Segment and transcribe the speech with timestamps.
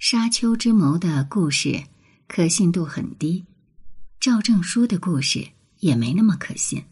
[0.00, 1.84] 沙丘之谋的故事
[2.26, 3.44] 可信度很低，
[4.18, 5.46] 赵正书的故事
[5.80, 6.84] 也没那么可信。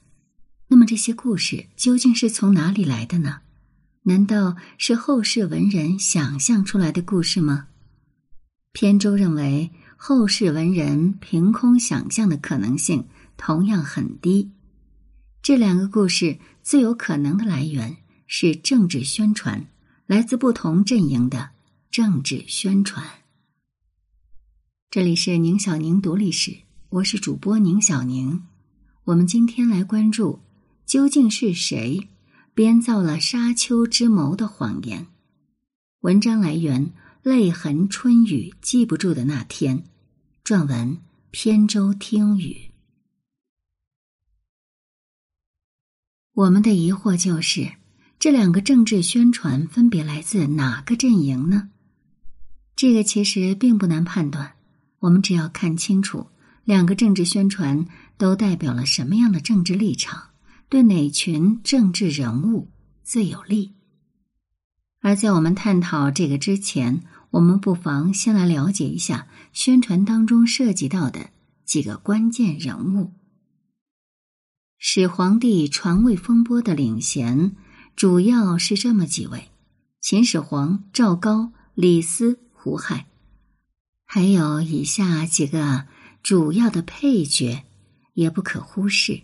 [0.67, 3.41] 那么这些故事究竟是从哪里来的呢？
[4.03, 7.69] 难道是后世文人想象出来的故事吗？
[8.73, 14.51] 扁舟认为，后世文人凭空想象的可能性同样很低。
[15.41, 19.67] 这两个故事最有可能的来源是政治宣传，
[20.07, 21.53] 来自不同阵营的。
[21.91, 23.05] 政治宣传。
[24.91, 26.55] 这里是宁小宁读历史，
[26.91, 28.43] 我是主播宁小宁。
[29.05, 30.41] 我们今天来关注，
[30.85, 32.09] 究竟是谁
[32.55, 35.07] 编造了沙丘之谋的谎言？
[36.01, 39.85] 文章来源：泪痕春雨记不住的那天。
[40.45, 40.99] 撰文：
[41.31, 42.71] 扁舟听雨。
[46.35, 47.73] 我们的疑惑就是，
[48.19, 51.71] 这两个政治宣传分别来自哪个阵营呢？
[52.79, 54.53] 这个其实并不难判断，
[55.01, 56.29] 我们只要看清楚
[56.63, 60.29] 两个政治宣传都代表了什么样的政治立场，
[60.69, 62.69] 对哪群政治人物
[63.03, 63.75] 最有利。
[65.01, 71.31] 而在我们探讨这个之前，我们不妨先来了解一下宣传当中涉及到的
[71.65, 73.11] 几个关键人物。
[74.79, 77.57] 始皇帝传位风波的领衔
[77.97, 79.49] 主要是这么几位：
[80.01, 82.39] 秦始皇、赵高、李斯。
[82.69, 83.07] 胡亥，
[84.05, 85.87] 还有以下几个
[86.23, 87.65] 主要的配角，
[88.13, 89.23] 也不可忽视：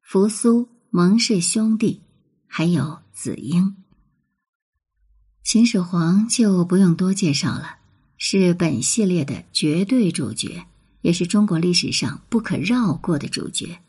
[0.00, 2.02] 扶苏、蒙氏兄弟，
[2.46, 3.74] 还有子婴。
[5.42, 7.78] 秦始皇就不用多介绍了，
[8.16, 10.66] 是本系列的绝对主角，
[11.00, 13.80] 也是中国历史上不可绕过的主角。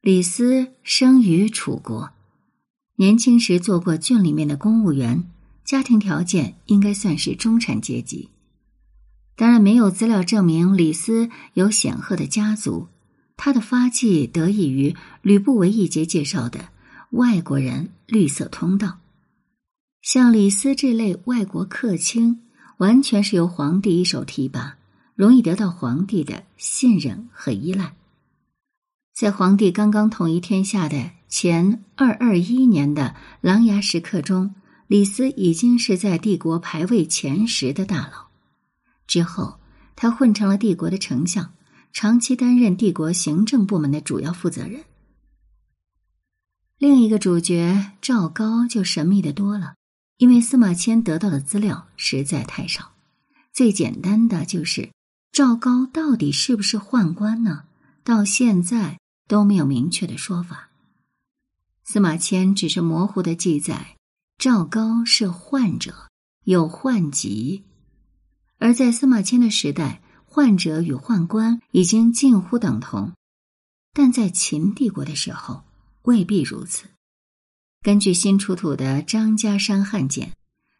[0.00, 2.12] 李斯生于楚国，
[2.98, 5.28] 年轻时做过郡里面的公务员。
[5.64, 8.28] 家庭条件应该算是中产阶级，
[9.34, 12.88] 当然没有资料证明李斯有显赫的家族。
[13.36, 16.68] 他的发迹得益于吕不韦一节介绍的
[17.10, 18.98] 外国人绿色通道。
[20.02, 22.42] 像李斯这类外国客卿，
[22.76, 24.76] 完全是由皇帝一手提拔，
[25.16, 27.96] 容易得到皇帝的信任和依赖。
[29.14, 34.54] 在皇帝刚刚统一天下的前二二一年的琅琊时刻中。
[34.94, 38.28] 李斯已经是在帝国排位前十的大佬，
[39.08, 39.58] 之后
[39.96, 41.52] 他混成了帝国的丞相，
[41.92, 44.84] 长期担任帝国行政部门的主要负责人。
[46.78, 49.74] 另一个主角赵高就神秘的多了，
[50.18, 52.92] 因为司马迁得到的资料实在太少。
[53.52, 54.90] 最简单的就是
[55.32, 57.64] 赵高到底是不是宦官呢？
[58.04, 60.68] 到现在都没有明确的说法。
[61.82, 63.96] 司马迁只是模糊的记载。
[64.44, 65.94] 赵高是患者，
[66.44, 67.62] 有宦疾，
[68.58, 73.14] 而在司马迁的时代，宦者与宦官已经近乎等同。
[73.94, 75.62] 但在秦帝国的时候，
[76.02, 76.84] 未必如此。
[77.80, 80.34] 根据新出土的张家山汉简，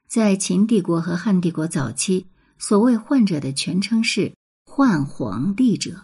[0.06, 2.26] 在秦帝国和汉帝国早期，
[2.58, 4.34] 所谓宦者的全称是
[4.66, 6.02] 宦皇帝者，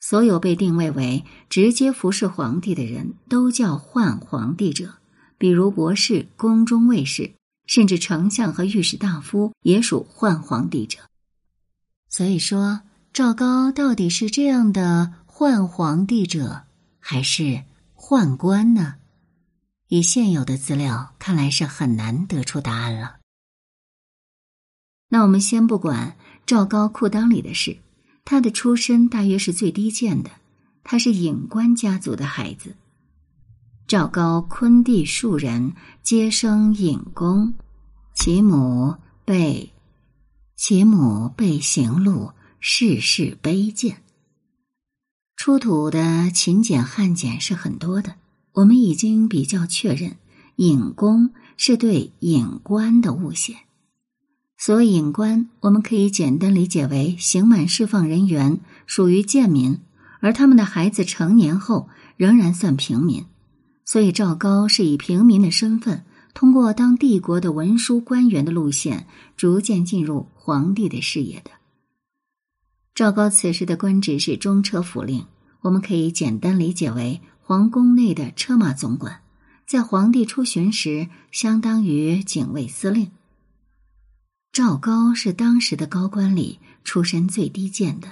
[0.00, 4.94] 所有被定位为直接服侍皇帝的人都叫宦皇帝者。
[5.40, 7.32] 比如博士、宫中卫士，
[7.64, 10.98] 甚至丞相和御史大夫也属宦皇帝者。
[12.10, 12.82] 所以说，
[13.14, 16.64] 赵高到底是这样的宦皇帝者，
[16.98, 17.64] 还是
[17.96, 18.96] 宦官呢？
[19.88, 23.16] 以现有的资料看来是很难得出答案了。
[25.08, 27.78] 那我们先不管赵高裤裆里的事，
[28.26, 30.30] 他的出身大约是最低贱的，
[30.84, 32.76] 他是隐官家族的孩子。
[33.90, 37.54] 赵高昆弟数人皆生隐公，
[38.14, 39.72] 其母被
[40.54, 44.00] 其母被刑戮，世世卑贱。
[45.34, 48.14] 出土的秦简汉简是很多的，
[48.52, 50.18] 我们已经比较确认，
[50.54, 53.56] 隐公是对隐官的误写。
[54.56, 59.80] 所谓隐官，我们可以简单理解为刑满释放人员，属于贱民，
[60.20, 63.24] 而他们的孩子成年后仍然算平民。
[63.90, 71.50] 所以，赵高是以平民的身份，通过当帝国的文书官员的路线，逐渐进入皇帝的视野的。
[72.94, 75.26] 赵高此时的官职是中车府令，
[75.62, 79.22] 我们可以简单理解为皇宫内的车马总管，
[79.66, 83.10] 在皇帝出巡时，相当于警卫司令。
[84.52, 88.06] 赵高是当时的高官里出身最低贱的，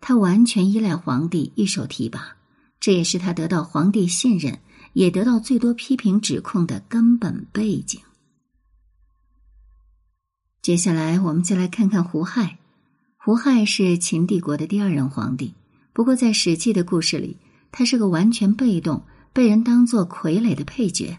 [0.00, 2.38] 他完全依赖皇帝一手提拔，
[2.80, 4.58] 这也是他得到皇帝信任。
[4.98, 8.00] 也得到最多批评指控的根本背景。
[10.60, 12.58] 接下来，我们再来看看胡亥。
[13.16, 15.54] 胡亥是秦帝国的第二任皇帝，
[15.92, 17.36] 不过在《史记》的故事里，
[17.70, 21.18] 他是个完全被动、被人当作傀儡的配角。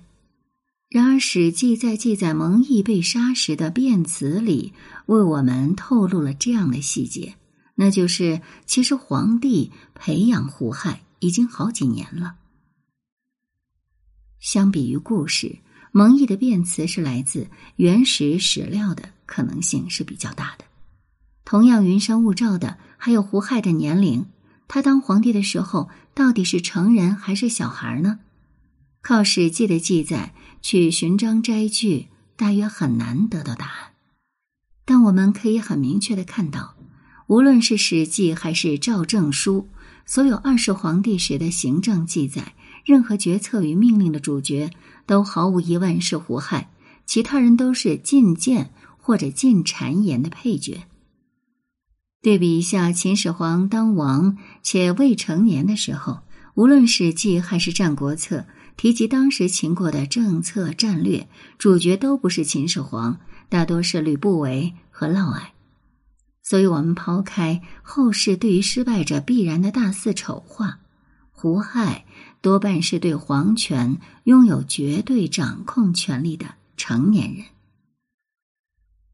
[0.89, 4.73] 然而，《史记》在记载蒙毅被杀时的辩词里，
[5.05, 7.35] 为我们透露了这样的细节，
[7.75, 12.35] 那就是其实皇帝培养胡亥已经好几年了。
[14.39, 15.59] 相比于故事，
[15.91, 20.65] 蒙毅的辩词是来自原始史料的可能性是比较大的。
[21.43, 24.25] 同样云山雾罩的还有胡亥的年龄，
[24.67, 28.19] 他当皇帝的时候到底是成人还是小孩呢？
[29.01, 33.93] 靠《史记》的记载去寻章摘句，大约很难得到答案。
[34.85, 36.75] 但我们可以很明确的看到，
[37.27, 39.69] 无论是《史记》还是《赵正书》，
[40.05, 42.53] 所有二世皇帝时的行政记载。
[42.89, 44.71] 任何决策与命令的主角
[45.05, 46.71] 都毫无疑问是胡亥，
[47.05, 50.81] 其他人都是进谏或者进谗言的配角。
[52.19, 56.21] 对比一下秦始皇当王且未成年的时候，
[56.55, 58.37] 无论《史记》还是《战国策》，
[58.75, 63.19] 提及当时秦国的政策战略，主角都不是秦始皇，
[63.49, 65.41] 大多是吕不韦和嫪毐。
[66.41, 70.79] 所以，我们抛开后世对于失败者必然的大肆丑化，
[71.41, 72.05] 胡亥。
[72.41, 77.45] 多半是对皇权拥有绝对掌控权力的成年人。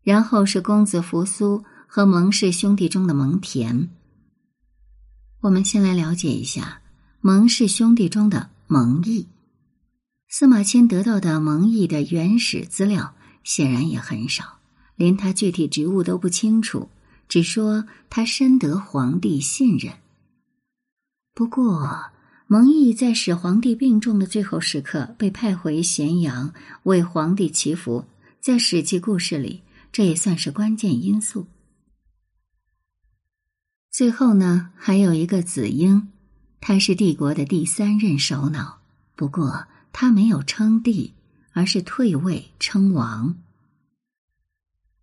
[0.01, 3.89] 然后是公子扶苏和蒙氏兄弟中的蒙恬。
[5.42, 6.81] 我们先来了解一下
[7.22, 9.27] 蒙氏兄弟中的蒙毅。
[10.27, 13.13] 司马迁得到的蒙毅的原始资料
[13.44, 14.60] 显然也很少，
[14.95, 16.89] 连他具体职务都不清楚，
[17.27, 19.94] 只说他深得皇帝信任。
[21.36, 22.12] 不过。
[22.47, 26.53] 蒙毅在始皇帝病重的最后时刻被派回咸阳
[26.83, 28.06] 为皇帝祈福，
[28.39, 31.47] 在《史记》故事里，这也算是关键因素。
[33.89, 36.09] 最后呢，还有一个子婴，
[36.62, 38.80] 他是帝国的第三任首脑，
[39.15, 41.15] 不过他没有称帝，
[41.51, 43.36] 而是退位称王。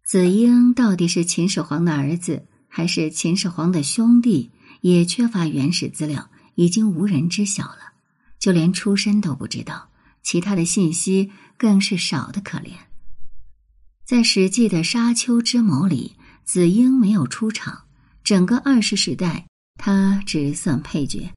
[0.05, 4.53] 子婴到底是秦始皇的儿子，还是秦始皇的兄弟，
[4.83, 6.29] 也缺乏原始资料。
[6.55, 7.93] 已经无人知晓了，
[8.39, 9.91] 就连出身都不知道，
[10.23, 12.73] 其他的信息更是少的可怜。
[14.05, 17.85] 在《史记》的沙丘之谋里，子婴没有出场，
[18.23, 19.47] 整个二世时代
[19.77, 21.33] 他只算配角；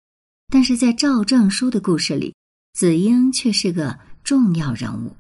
[0.51, 2.35] 但是在赵正书的故事里，
[2.73, 5.15] 子婴却是个重要人物。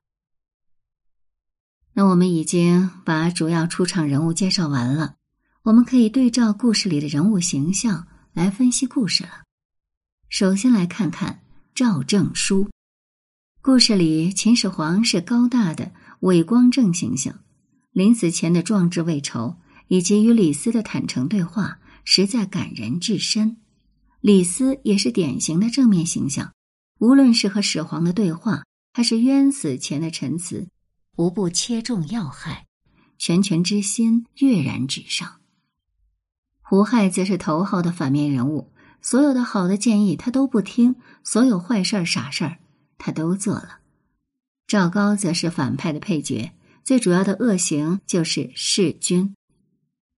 [1.93, 5.15] 那我们已经把主要出场人物介绍完了，
[5.63, 9.44] 我们可以对照故事里的人物形象来分析故事了。
[10.37, 11.39] 首先来看看
[11.73, 12.69] 赵正书。
[13.61, 17.39] 故事里，秦始皇是高大的伟光正形象，
[17.93, 19.55] 临死前的壮志未酬，
[19.87, 23.55] 以及与李斯的坦诚对话，实在感人至深。
[24.19, 26.51] 李斯也是典型的正面形象，
[26.99, 30.67] 无论是和始皇的对话，还是冤死前的陈词，
[31.15, 32.65] 无不切中要害，
[33.17, 35.39] 拳拳之心跃然纸上。
[36.61, 38.73] 胡亥则是头号的反面人物。
[39.05, 42.57] 所有的好的建议他都不听，所有坏事儿、傻事儿
[42.97, 43.77] 他都做了。
[44.65, 46.53] 赵高则是反派的配角，
[46.83, 49.35] 最主要的恶行就是弑君。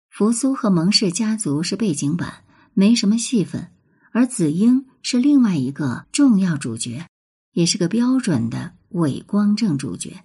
[0.09, 3.73] 扶苏和蒙氏家族是背景板，没什么戏份，
[4.13, 7.09] 而子婴是另外一个重要主角，
[7.55, 10.23] 也是个标准的伪光正主角。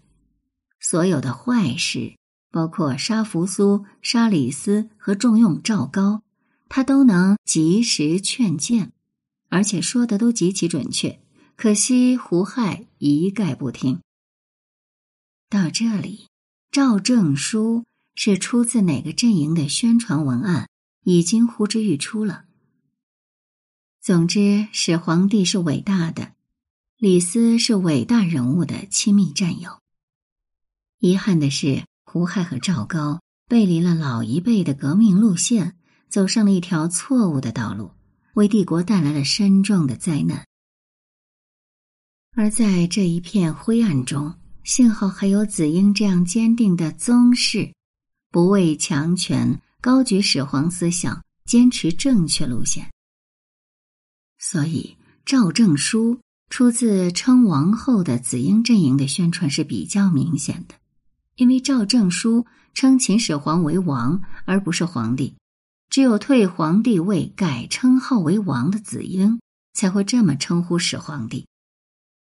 [0.80, 2.14] 所有的坏事，
[2.52, 6.22] 包括杀扶苏、杀李斯和重用赵高。
[6.74, 8.94] 他都能及时劝谏，
[9.50, 11.22] 而且说的都极其准确。
[11.58, 14.00] 可惜胡亥一概不听。
[15.50, 16.28] 到这里，
[16.72, 17.84] 赵正书
[18.16, 20.70] 是出自哪个阵营的宣传文案，
[21.04, 22.46] 已经呼之欲出了。
[24.00, 26.32] 总之，始皇帝是伟大的，
[26.96, 29.82] 李斯是伟大人物的亲密战友。
[31.00, 35.76] 遗憾的是，胡亥和赵高背离了老一辈的革命路线。
[36.12, 37.90] 走上了一条错误的道路，
[38.34, 40.46] 为帝国带来了深重的灾难。
[42.36, 47.74] 而在这一片灰暗中，幸好还有子婴这样坚定的宗室，
[48.30, 52.92] 不畏强权，高举始皇思想，坚持正确路线。
[54.38, 60.76] 所以，赵正书出自称王后的子婴阵营的宣传是比较明显的，
[61.36, 65.36] 因为赵正书称秦始皇为王，而不是皇帝。
[65.92, 69.42] 只有退皇帝位、改称号为王的子婴，
[69.74, 71.46] 才会这么称呼始皇帝。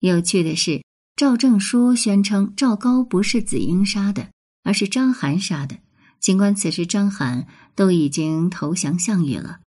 [0.00, 0.82] 有趣的是，
[1.14, 4.28] 赵正书宣称赵高不是子婴杀的，
[4.64, 5.78] 而是章邯杀的，
[6.18, 7.46] 尽管此时章邯
[7.76, 9.60] 都已经投降项羽了，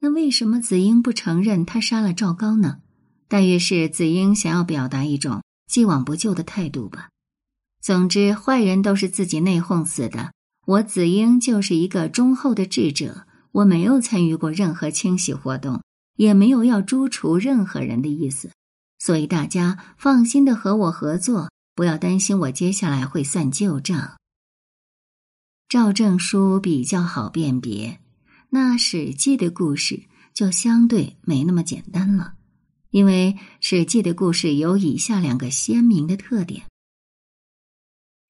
[0.00, 2.80] 那为什么子婴不承认他杀了赵高呢？
[3.28, 7.08] 大约是子婴想要表达一种既往不咎的态度吧。
[7.80, 10.34] 总之，坏人都是自己内讧死的。
[10.66, 15.82] 我子婴就是一个忠厚的智者，我没有参与过任何清洗活动，
[16.16, 18.50] 也没有要诛除任何人的意思，
[18.98, 24.16] 所以大家放心的和我合作，不要担心我接下来会算旧账。
[25.68, 28.00] 赵正书比较好辨别，
[28.50, 32.34] 那《史记》的故事就相对没那么简单了，
[32.90, 36.62] 因为《史记》的故事有以下两个鲜明的特点。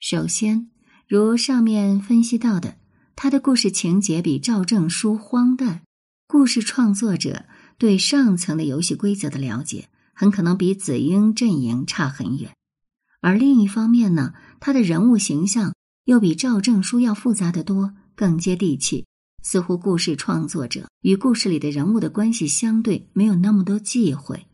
[0.01, 0.71] 首先，
[1.07, 2.77] 如上面分析到的，
[3.21, 5.83] 他的故事情节比赵正书荒诞，
[6.29, 7.47] 故事创作者
[7.77, 12.55] 对上层的游戏规则的了解，很可能比子婴阵营差很远。
[13.21, 15.75] 而另一方面呢，他的人物形象。
[16.05, 19.05] 又比赵正书要复杂的多，更接地气。
[19.43, 24.47] 似乎故事创作者与故事里的人物的关系相对没有那么多忌讳。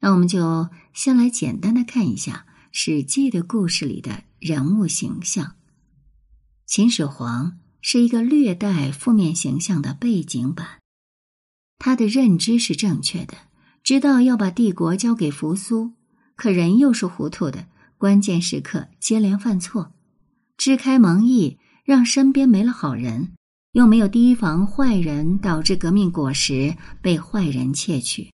[0.00, 5.56] 那我们就先来简单的看一下《史记》的故事里的人物形象。
[6.76, 10.80] 秦始皇是一个略带负面形象的背景板，
[11.78, 13.36] 他的认知是正确的，
[13.84, 15.92] 知道要把帝国交给扶苏，
[16.34, 19.94] 可人又是糊涂的，关键时刻接连犯错。
[20.56, 23.34] 支开盟议，让身边没了好人，
[23.70, 28.32] 又没有提防坏人，导致革命果实被坏人窃取。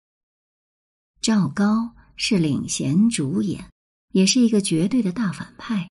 [1.21, 3.69] 赵高是领衔主演，
[4.11, 5.87] 也是一个绝对的大反派，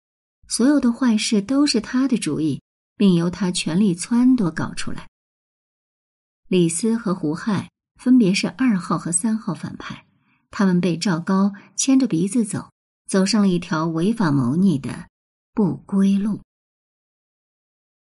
[0.52, 2.60] 所有的坏事都是他的主意，
[2.98, 5.08] 并由他全力撺掇搞出来。
[6.46, 10.04] 李斯和胡亥分别是二号和三号反派，
[10.50, 12.70] 他们被赵高牵着鼻子走，
[13.08, 15.08] 走上了一条违法谋逆的。
[15.54, 16.42] 不归路。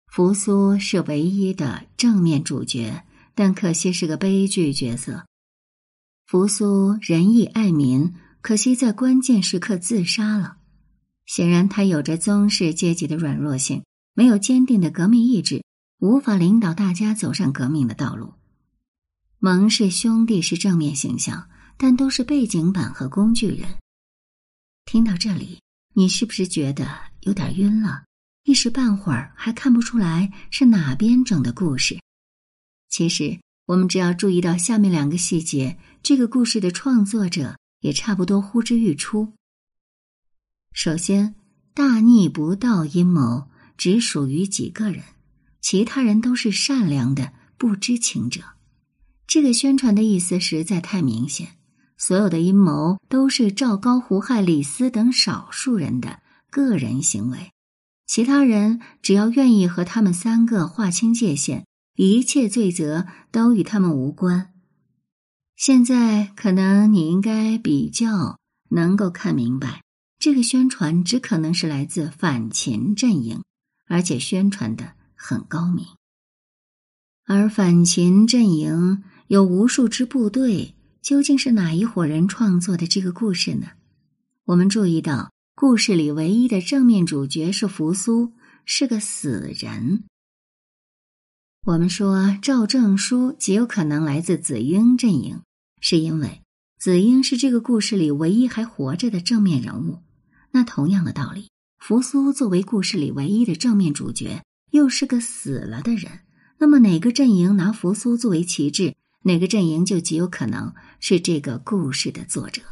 [0.08, 5.24] 扶苏是唯一的正面主角，但可惜是个悲剧角色。
[6.26, 10.58] 扶苏仁义爱民，可惜在关键时刻自杀了。
[11.34, 15.64] 显然，他有着宗室阶级的软弱性，没有坚定的革命意志，
[15.98, 18.34] 无法领导大家走上革命的道路。
[19.38, 21.48] 蒙氏兄弟是正面形象，
[21.78, 23.66] 但都是背景板和工具人。
[24.84, 25.58] 听到这里。
[25.94, 26.86] 你是不是觉得
[27.20, 28.04] 有点晕了？
[28.44, 31.98] 一时半会儿还看不出来是哪边整的故事？
[32.90, 39.32] 其实，我们只要注意到下面两个细节，这个故事的创作者也差不多呼之欲出。
[40.72, 41.34] 首先，
[41.74, 45.04] 大逆不道阴谋只属于几个人，
[45.60, 48.40] 其他人都是善良的不知情者。
[49.26, 51.56] 这个宣传的意思实在太明显。
[51.96, 56.18] 所有的阴谋都是赵高、胡亥、李斯等少数人的
[56.50, 57.52] 个人行为，
[58.06, 61.64] 其他人只要愿意和他们三个划清界限，
[61.94, 64.52] 一切罪责都与他们无关。
[65.54, 68.36] 现在可能你应该比较
[68.70, 69.82] 能够看明白，
[70.22, 73.42] 这个宣传只可能是来自反秦阵营，
[73.88, 75.84] 而且宣传的很高明。
[77.26, 80.76] 而反秦阵营有无数支部队。
[81.00, 83.70] 究竟是哪一伙人创作的这个故事呢？
[84.44, 90.04] 我们注意到，故事里唯一的正面主角是扶苏，是个死人。
[91.66, 95.40] 我们说赵正书极有可能来自子婴阵营，
[95.80, 96.42] 是因为
[96.78, 99.98] 子婴是这个故事里唯一还活着的正面人物。
[100.52, 106.20] 那同样的道理，扶苏作为故事里唯一的正面主角，又是个死了的人。
[106.58, 108.94] 那么哪个阵营拿扶苏作为旗帜？
[109.24, 112.62] 哪个阵营就极有可能是这个故事的作者。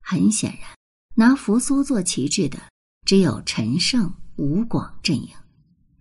[0.00, 0.70] 很显然，
[1.16, 2.58] 拿扶苏做旗帜的
[3.04, 5.28] 只有陈胜、吴广阵营。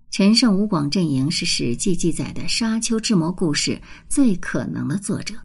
[0.10, 5.36] 陈胜、吴广阵营是《史记》记载的沙丘之谋故事最可能的作者。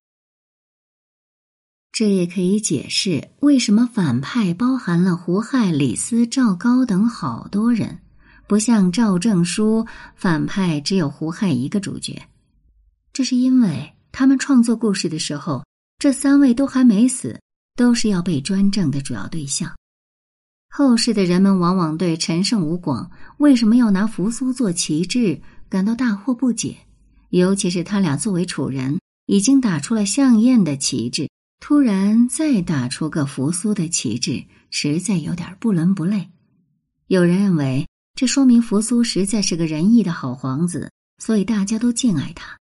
[1.97, 8.00] 这也可以解释为什么反派包含了胡亥、李斯、赵高等好多人，
[8.47, 12.23] 不像赵正书反派只有胡亥一个主角。
[13.15, 13.95] 这是因为。
[14.12, 15.65] 他们创作故事的时候，
[15.99, 17.41] 这三位都还没死，
[17.76, 19.75] 都是要被专政的主要对象。
[20.69, 26.76] 后世的人们往往对陈胜吴广为什么要拿扶苏做旗帜感到大惑不解，
[27.31, 31.29] 尤其是他俩作为楚人，已经打出了项燕的旗帜，
[31.68, 36.30] 突然再打出个扶苏的旗帜，实在有点不伦不类。
[37.08, 42.56] 有人认为，这说明扶苏实在是个仁义的好皇子，所以大家都敬爱他。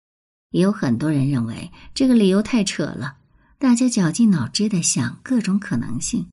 [0.50, 3.16] 也有很多人认为这个理由太扯了，
[3.58, 6.26] 大家绞尽脑汁的想各种可能性，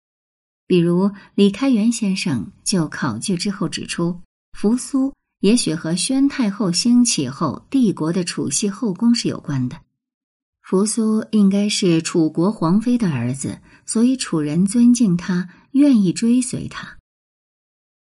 [0.67, 4.19] 比如李开元先生就考据之后指出，
[4.59, 9.79] 扶苏也许和宣太后兴起后帝国的储系后宫是有关的。
[10.69, 16.97] 扶苏应该是楚国皇妃的儿子，所以楚人尊敬他，愿意追随他。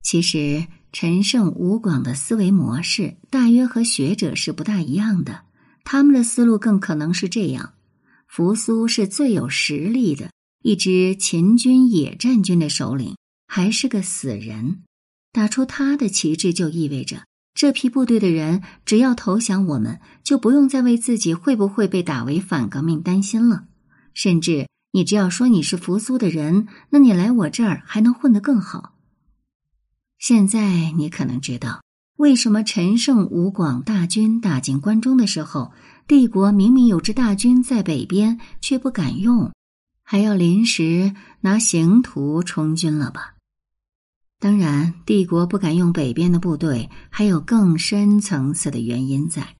[0.04, 5.44] 其实陈胜吴广的思维模式大约和学者是不大一样的，
[5.86, 7.72] 他们的思路更可能是这样：
[8.28, 10.30] 扶苏是最有实力的
[10.62, 13.16] 一支秦军野战军的首领，
[13.48, 14.84] 还是个死人。
[15.32, 17.24] 打出他的旗帜，就意味着。
[17.54, 23.66] 这批部队的人只要投降我们，就不用再为自己会不会被打为反革命担心了。
[24.14, 28.96] 甚至你只要说你是扶苏的人，那你来我这儿还能混得更好。
[30.18, 31.82] 现在你可能知道，
[32.18, 35.72] 为什么陈胜吴广大军打进关中的时候，
[36.08, 39.52] 帝国明明有支大军在北边，却不敢用，
[40.04, 43.36] 还要临时拿刑徒充军了吧？
[44.42, 49.56] 当然，帝国不敢用北边的部队，还有更深层次的原因在。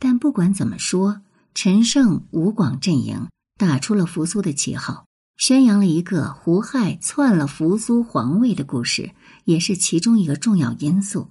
[0.00, 1.22] 但不管怎么说，
[1.54, 9.12] 陈胜吴广阵营打出了扶苏的旗号，宣扬了一个胡亥篡了扶苏皇位的故事，
[9.44, 11.30] 也是其中一个重要因素。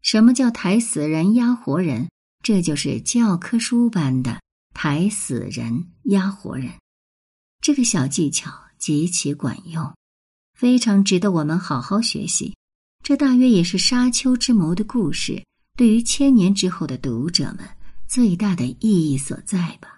[0.00, 2.08] 什么叫抬死人压活人？
[2.42, 4.40] 这就是教科书般的
[4.72, 6.72] 抬死人压活人，
[7.60, 9.92] 这个小技巧极其管用。
[10.58, 12.52] 非常值得我们好好学习，
[13.04, 15.40] 这大约也是沙丘之谋的故事
[15.76, 17.58] 对于千年之后的读者们
[18.08, 19.97] 最大的意义所在吧。